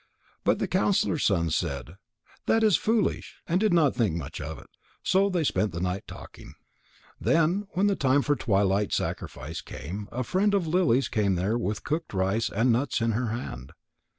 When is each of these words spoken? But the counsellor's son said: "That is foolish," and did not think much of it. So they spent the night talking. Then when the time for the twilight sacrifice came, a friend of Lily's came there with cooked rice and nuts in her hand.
But 0.43 0.57
the 0.57 0.67
counsellor's 0.67 1.23
son 1.25 1.51
said: 1.51 1.95
"That 2.47 2.63
is 2.63 2.75
foolish," 2.75 3.35
and 3.47 3.59
did 3.59 3.71
not 3.71 3.93
think 3.93 4.15
much 4.15 4.41
of 4.41 4.57
it. 4.57 4.65
So 5.03 5.29
they 5.29 5.43
spent 5.43 5.73
the 5.73 5.79
night 5.79 6.07
talking. 6.07 6.53
Then 7.19 7.67
when 7.73 7.85
the 7.85 7.95
time 7.95 8.23
for 8.23 8.33
the 8.35 8.41
twilight 8.41 8.91
sacrifice 8.93 9.61
came, 9.61 10.09
a 10.11 10.23
friend 10.23 10.55
of 10.55 10.65
Lily's 10.65 11.07
came 11.07 11.35
there 11.35 11.55
with 11.55 11.83
cooked 11.83 12.15
rice 12.15 12.49
and 12.49 12.71
nuts 12.71 12.99
in 12.99 13.11
her 13.11 13.27
hand. 13.27 13.73